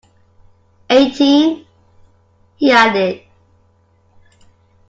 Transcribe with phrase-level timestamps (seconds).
[0.89, 1.63] Eighteen,
[2.57, 3.21] he added.